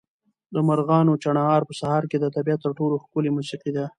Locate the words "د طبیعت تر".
2.19-2.71